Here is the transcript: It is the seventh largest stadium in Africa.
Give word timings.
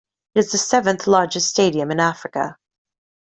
It 0.33 0.39
is 0.39 0.51
the 0.51 0.57
seventh 0.57 1.05
largest 1.05 1.47
stadium 1.47 1.91
in 1.91 1.99
Africa. 1.99 2.57